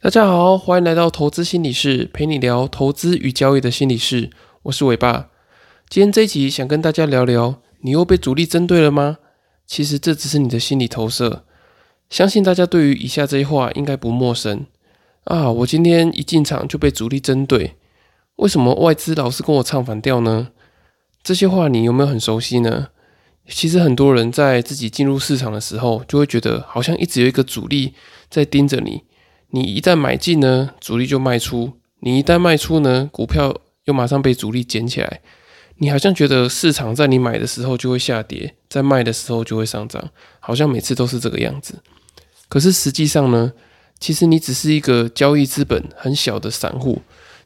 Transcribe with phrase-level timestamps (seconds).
[0.00, 4.30] 大家好，欢迎来到投资心理室，陪你聊投资与交易的心理室。
[4.62, 5.28] 我是伟爸。
[5.88, 9.18] 今天这一集想跟大家聊聊，你又被主力针对了吗？
[9.66, 11.44] 其实这只是你的心理投射。
[12.08, 14.66] 相信大家对于以下这些话应该不陌生
[15.24, 15.50] 啊。
[15.50, 17.74] 我今天一进场就被主力针对，
[18.36, 20.50] 为什么外资老是跟我唱反调呢？
[21.24, 22.90] 这些话你有没有很熟悉呢？
[23.48, 27.94] 其实很多人在自己进入市场的时候，就会觉得好像一直有一个主力
[28.30, 29.02] 在盯着你。
[29.50, 35.20] 你一旦买进呢，主力就卖出；你一旦卖出呢，股票又马上被主力捡起来。
[35.78, 41.80] 你好像觉得市场在你买的时候就会下跌，在卖的时候就会上涨，好像每次都是这个样子。
[42.48, 43.52] 可是实际上呢，
[43.98, 47.00] 其实你只是一个交易资本很小的散户，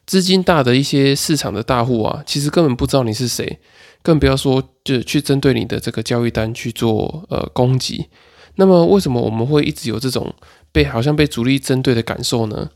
[0.05, 3.59] 资金大的一些市场的大户啊，其实根本不知道你是谁，
[4.01, 8.07] 更不要说就去针对你的这个交易单去做呃攻击。
[8.55, 10.33] 那么为什么我们会一直有这种？
[10.73, 12.69] 被好像被主力针对的感受呢？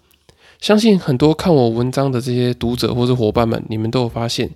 [0.62, 4.50] 相信很多看我文章的这些读者或者伙伴们，你们都有发现，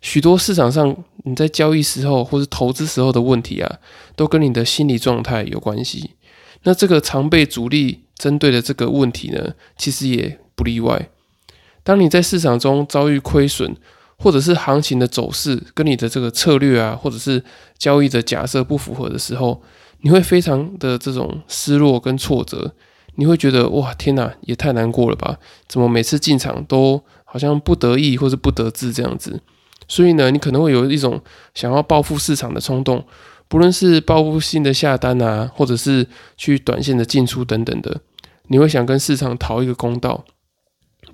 [0.00, 3.78] 许多市场上你在交易时候或是投资时候的问题啊，
[4.16, 6.12] 都跟你的心理状态有关系。
[6.62, 11.08] 那这个常被主力针对的这个问题呢，其实也不例外。
[11.82, 13.76] 当你在市场中遭遇亏损，
[14.16, 17.44] 或者是行情的走势跟你的这个策略啊，或者是
[17.76, 19.62] 交易的假设不符合的时候，
[20.04, 22.74] 你会非常的这种失落跟挫折，
[23.14, 25.38] 你会觉得哇天哪，也太难过了吧？
[25.66, 29.40] 怎么每次进场都好像不得意或者不得志这样子？
[29.88, 31.22] 所以呢，你可能会有一种
[31.54, 33.02] 想要报复市场的冲动，
[33.48, 38.02] 不论是报复性的下单啊，或者是去短线的进出等等的，
[38.48, 40.22] 你会想跟市场讨一个公道。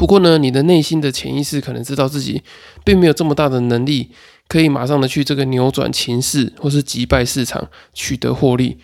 [0.00, 2.42] 不过呢，你的内心的潜意识可能知道自己
[2.86, 4.12] 并没有这么大的能力。
[4.48, 8.78] 可以马上的去这个扭转情势，或是击败市场，取得获利。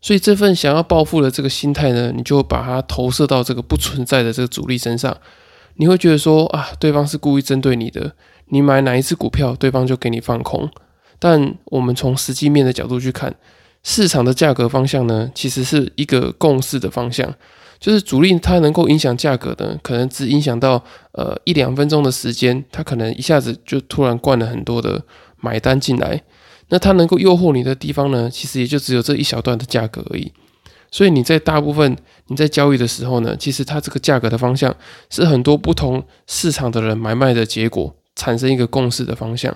[0.00, 5.16] 所以这份想要暴富的这个心态呢，你就把它投射到这个不存在的这个主力身上。
[5.74, 8.14] 你会觉得说啊，对方是故意针对你的，
[8.50, 10.70] 你买哪一只股票，对方就给你放空。
[11.18, 13.34] 但我们从实际面的角度去看，
[13.82, 17.34] 市场的价格方向呢，其实是一个共识的方向。
[17.82, 20.82] 就是主力它能够影响价格的，可能只影响到
[21.14, 25.04] 呃一两分钟的时间，它可能一下子就突然灌了很多的
[25.40, 26.22] 买单进来。
[26.68, 30.32] 那它能够诱惑你的地方呢，其实也就只有这一小段的价格而已。
[30.92, 31.96] 所以你在大部分
[32.28, 34.72] 你在交易的时候呢，其实它这个价格的方向
[35.10, 39.52] 是很多不同市场的人买卖的结果产生一个共识的方向。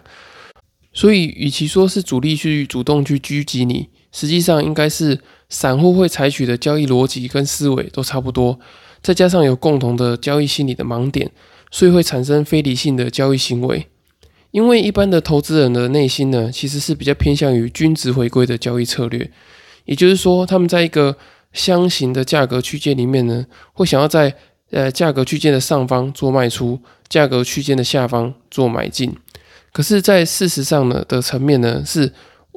[0.92, 5.20] 所以与其说是主力去主动去狙击你，实际上应该是。
[5.48, 8.58] 散户会采取的交易逻辑跟思维都差不多，
[9.00, 11.30] 再加上有共同的交易心理的盲点，
[11.70, 13.86] 所以会产生非理性的交易行为。
[14.50, 19.30] 因为一般的投资人的内心呢，其实是比较偏向于均值回归的交易策略，
[19.84, 21.16] 也就是说，他们在一个
[21.52, 24.34] 箱型的价格区间里面呢，会想要在
[24.72, 29.14] 呃价格区间的上方做卖出，价格区间的下方做买进。
[29.72, 32.12] 可是，在事实上呢的层面呢是。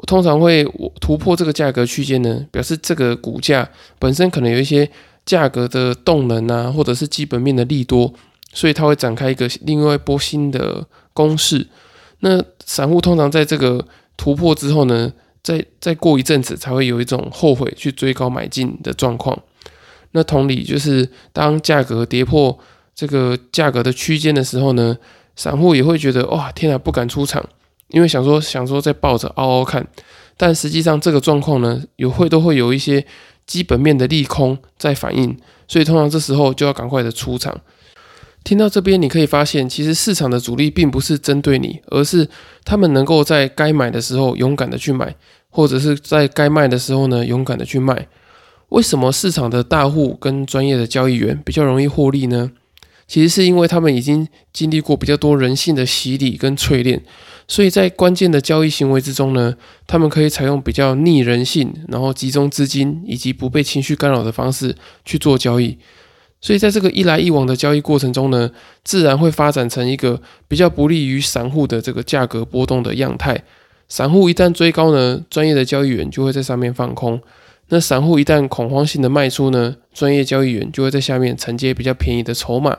[0.07, 0.63] 通常会
[1.01, 4.89] 突破这个价格区间呢，表示这个股价本身可能有一些
[5.25, 8.13] 价格的动能啊，或者是基本面的利多，
[8.53, 11.67] 所以它会展开一个另外一波新的攻势。
[12.21, 13.85] 那散户通常在这个
[14.17, 15.11] 突破之后呢，
[15.43, 19.37] 再再过一阵子才会有一种后悔去追高买进的状况。
[20.11, 22.57] 那同理，就是当价格跌破
[22.95, 24.97] 这个价格的区间的时候呢，
[25.35, 27.47] 散户也会觉得哇，天啊，不敢出场。
[27.89, 29.85] 因为想说想说在抱着嗷嗷看，
[30.37, 33.05] 但实际上这个状况呢，有会都会有一些
[33.45, 37.59] 基本面的利空在反应，所以通常这时候就要赶快的出场。
[38.43, 42.27] 听到这边，你可以发现，其实市场的主力并不是针对你，而是
[42.63, 45.13] 他们能够在该买的时候勇敢的去买，
[45.49, 48.07] 或者是在该卖的时候呢勇敢的去卖。
[48.69, 52.51] 为什么市场的大户跟专业的交易员比较容易获利呢？
[53.09, 57.01] 其实是因为他们已经经历过比较多人性的洗礼跟淬炼。
[57.47, 59.55] 所以在关键的交易行为之中呢，
[59.87, 65.75] 他们可以采用比较逆人性，然后集中资金以及不被情绪干扰的方式去做交易。
[66.39, 68.51] 所以在这个一来一往的交易过程中呢，
[68.83, 73.43] 自然会发展成一个比较不利于散户的这个价格波动的样态。
[73.87, 77.17] 散户一旦追高呢，专业的交易员就会在上面放空；
[77.69, 82.77] 那散户一旦恐慌性的卖出呢，专业交易员就会在下面承接比较便宜的筹码。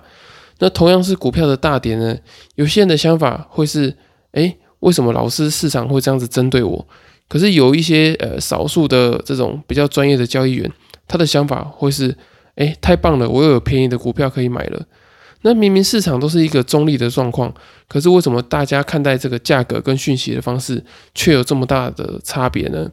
[0.58, 2.16] 那同样是股票的大跌呢，
[2.54, 3.96] 有些人的想法会是。
[4.32, 6.86] 哎，为什么老是市场会这样子针对我？
[7.26, 10.70] 可是有一些呃少数的这种比较专业的交易员，
[11.08, 12.16] 他的想法会是：
[12.54, 14.86] 哎，太棒了，我又有便宜的股票可以买了。
[15.42, 17.52] 那明明市场都是一个中立的状况，
[17.88, 22.88] 可是为什么大家看待这个价格跟讯息的方式却有这么大的差别呢？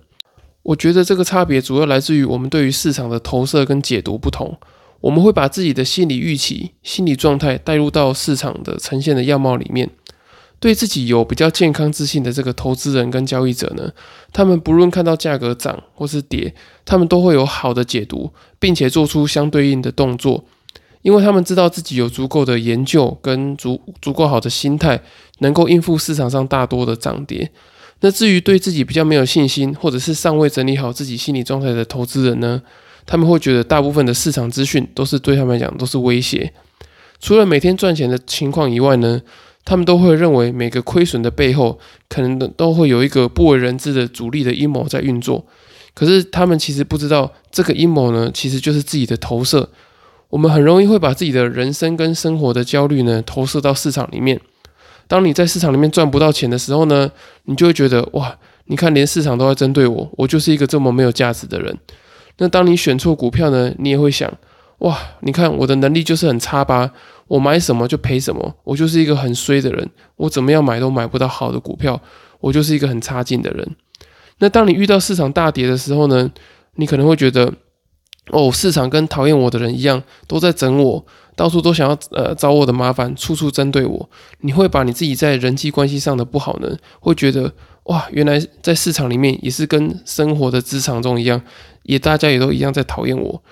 [0.67, 4.57] 我觉得这个差别主要来自于我们对于市场的投射跟解读不同。
[4.99, 9.89] 我们会把自己的心理预期、心理状态带入到市场的呈现的样貌里面。
[10.59, 13.91] 对自己有比较健康自信的这个投资人跟交易者呢，
[14.33, 16.53] 他们不论看到价格涨或是跌，
[16.83, 20.43] 他们都会有好的解读，并且做出相对应的动作，
[21.01, 24.99] 因为他们知道自己有足够的研究跟足足够好的心态，
[25.39, 27.51] 能够应付市场上大多的涨跌。
[28.01, 32.61] 那至于对自己比较没有信心，或者是尚未整理好自己心理状态的投资人呢，
[33.05, 36.53] 他们会觉得大部分的市场资讯都是对他们来讲都是威胁。
[37.19, 39.21] 除了每天赚钱的情况以外呢？
[39.69, 41.77] 他们都会认为每个亏损的背后，
[42.07, 45.45] 可能都会有一个不为人知的主力的阴谋在运作。
[45.93, 49.69] 可是他们其实不知道，这个阴谋呢，其实就是自己的投射。
[50.29, 54.39] 我们很容易会把自己的人生跟生活的焦虑呢，投射到市场里面。
[55.07, 57.09] 当你在市场里面赚不到钱的时候呢，
[57.43, 61.77] 你就会觉得哇，你看连市场都在针对我，我就是一个这么没有价值的人。
[62.37, 64.31] 那当你选错股票呢，你也会想。
[64.79, 66.91] 哇，你看我的能力就是很差吧？
[67.27, 69.89] 我买什么就赔什么，我就是一个很衰的人。
[70.17, 71.99] 我怎么样买都买不到好的股票，
[72.39, 73.75] 我就是一个很差劲的人。
[74.37, 76.29] 那当你遇到市场大跌的时候呢？
[76.79, 77.51] 你可能会觉得，
[78.29, 81.03] 哦，市场跟讨厌我的人一样，都在整我，
[81.37, 84.09] 到处都想要呃找我的麻烦，处处针对我。
[84.41, 87.53] 你会把你自己在人际关系上的不好呢，会觉得
[87.83, 91.41] 哇，原来在市场里面也是跟生活的职场中一样，
[91.83, 93.43] 也大家也都一样在讨厌我。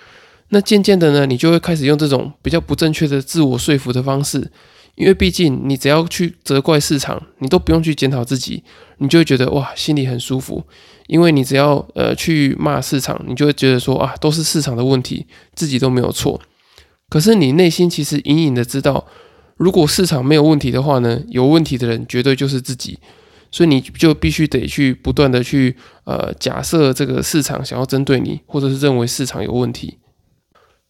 [0.49, 4.51] 那渐渐的呢，你就会开始用这种比较不正确的自我说服的方式，
[4.95, 8.63] 因为毕竟你只要去责怪市场，你都不用去检讨自己，
[8.97, 10.63] 你就会觉得哇，心里很舒服。
[11.07, 16.41] 因为你只要呃去骂市场，你就会觉得说啊，都是市场的问题，自己都没有错。
[17.09, 19.05] 可是你内心其实隐隐的知道，
[19.57, 22.99] 如果市场没有问题的话呢，有问题的人绝对就是自己。
[23.51, 29.99] 所以你就必须得去不断的去呃假设这个市场想要针对你，或者是认为市场有问题。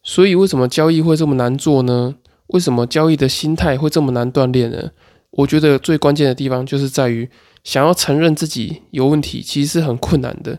[0.02, 2.16] 所以，为什么交易会这么难做呢？
[2.48, 4.90] 为什么交易的心态会这么难锻炼呢？
[5.30, 7.28] 我觉得最关键的地方就是在于，
[7.62, 10.58] 想要承认自己有问题，其实是很困难的。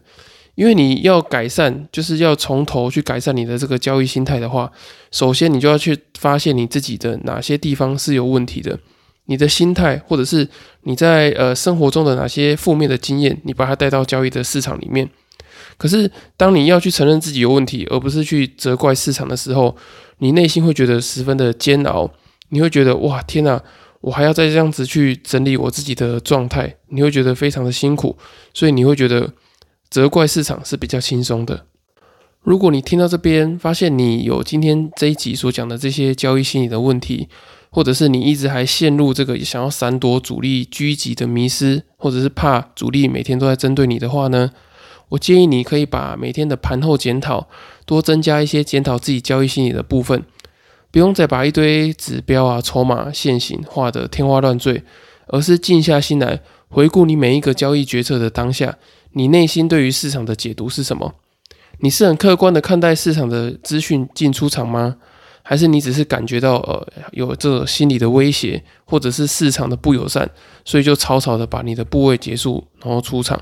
[0.57, 4.71] 因为你要改善，就是要从头去改善你的这个交易心态的话，
[5.11, 8.79] 首先你就要去发现你自己的哪些地方是有问题的，
[9.25, 10.49] 你的心态，或者是
[10.81, 15.07] 你在呃生活中的哪些负面的经验，你把它带到交易的市场里面。
[15.77, 19.77] 可是，当你要去承认自己有问题，而不是去责怪市场的时候，
[20.17, 22.11] 你内心会觉得十分的煎熬。
[22.49, 23.61] 你会觉得哇，天哪，
[24.01, 28.17] 我还要再这样子去整理我自己的状态，你会觉得非常的辛苦。
[28.55, 29.31] 所以你会觉得
[29.89, 31.65] 责怪市场是比较轻松的。
[32.41, 37.27] 如果你听到这边，发现你有今天这一集所讲的这些交易心理的问题，
[37.69, 44.51] 或者是你一直还陷入这个想要闪躲主力狙击的迷失，或者是怕主力每天都在针对你的话呢？
[45.09, 47.47] 我建议你可以把每天的盘后检讨
[47.85, 50.23] 多增加一些检讨自己交易心理的部分，
[50.91, 54.83] 不用再把一堆指标啊、筹码、线型画得天花乱坠，
[55.27, 58.77] 而是静下心来回顾你每一个交易决策的当下，
[59.17, 61.15] 你内心对于市场的解读是什么？
[61.79, 64.97] 你是很客观的看待市场的资讯进出场吗？
[65.41, 70.29] 还是你只是感觉到呃有这个心理的威胁，或者是市场的不友善，
[70.63, 73.41] 所以就草草的把你的部位结束，然后出场？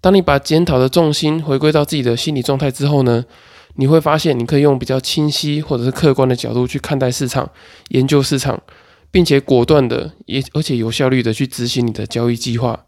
[0.00, 3.26] 当你把检讨的重心回归到自己的心理状态之后呢，
[3.74, 7.50] 你会发现你可以用比较清晰或者是客观的角度去看待市场、
[7.88, 8.62] 研究市场，
[9.10, 12.86] 并且果断的也而且有效率的去执行你的交易计划。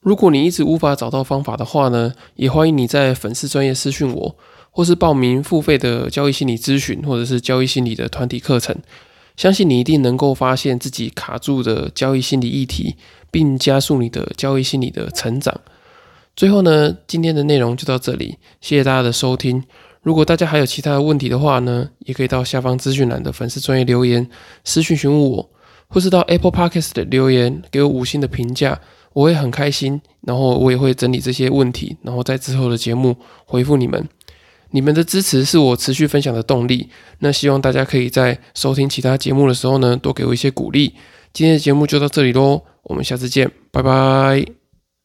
[0.00, 4.34] 如果你一直无法找到方法的话呢，也欢迎你在粉丝专业私讯我，
[4.70, 8.74] 或是报名付费的交易心理咨询，或者是交易心理的团体课程。
[9.36, 12.96] 相信你一定能够发现自己卡住的交易心理议题，
[13.30, 15.60] 并加速你的交易心理的成长。
[16.34, 19.62] 最后呢，今天的内容就到这里，谢谢大家的收听。
[20.00, 24.26] 如果大家还有其他的问题的话呢，也可以到下方资讯栏的粉丝专业留言
[24.64, 25.50] 私讯询问我，
[25.88, 28.80] 或是到 Apple Podcast 的留言给我五星的评价，
[29.12, 30.00] 我会很开心。
[30.22, 34.06] 然后我也会整理这些问题，然后在之后的节目回复你们。
[34.72, 36.90] 你们的支持是我持续分享的动力。
[37.20, 40.94] 那希望大家可以在收听其他节目的时候呢，多给我一些鼓励。
[41.32, 44.59] 今天的节目就到这里喽，我们下次见，拜拜。